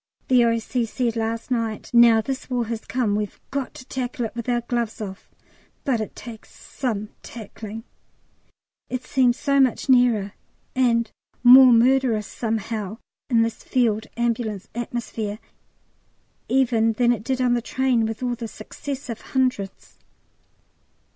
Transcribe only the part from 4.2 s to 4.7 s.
it with our